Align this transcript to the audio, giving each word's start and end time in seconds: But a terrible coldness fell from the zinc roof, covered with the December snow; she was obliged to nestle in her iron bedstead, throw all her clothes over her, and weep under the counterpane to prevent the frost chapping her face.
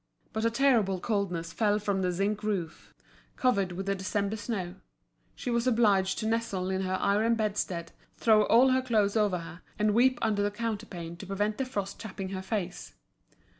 But 0.33 0.45
a 0.45 0.49
terrible 0.49 0.99
coldness 0.99 1.53
fell 1.53 1.77
from 1.77 2.01
the 2.01 2.11
zinc 2.11 2.41
roof, 2.41 2.91
covered 3.35 3.73
with 3.73 3.85
the 3.85 3.93
December 3.93 4.35
snow; 4.35 4.73
she 5.35 5.51
was 5.51 5.67
obliged 5.67 6.17
to 6.17 6.25
nestle 6.27 6.71
in 6.71 6.81
her 6.81 6.97
iron 6.99 7.35
bedstead, 7.35 7.91
throw 8.17 8.47
all 8.47 8.69
her 8.69 8.81
clothes 8.81 9.15
over 9.15 9.37
her, 9.37 9.61
and 9.77 9.93
weep 9.93 10.17
under 10.23 10.41
the 10.41 10.49
counterpane 10.49 11.17
to 11.17 11.27
prevent 11.27 11.59
the 11.59 11.65
frost 11.65 11.99
chapping 11.99 12.29
her 12.29 12.41
face. 12.41 12.95